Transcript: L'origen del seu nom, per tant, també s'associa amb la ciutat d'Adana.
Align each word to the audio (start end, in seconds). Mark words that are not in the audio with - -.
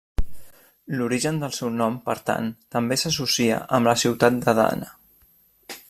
L'origen 1.01 1.37
del 1.43 1.53
seu 1.57 1.69
nom, 1.81 1.99
per 2.07 2.15
tant, 2.29 2.47
també 2.77 2.99
s'associa 3.03 3.61
amb 3.79 3.91
la 3.91 3.97
ciutat 4.07 4.41
d'Adana. 4.47 4.91